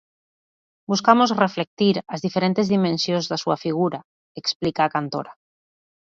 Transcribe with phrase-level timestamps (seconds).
[0.91, 3.99] Buscamos reflectir as diferentes dimensións da súa figura,
[4.41, 5.31] explica a cantora.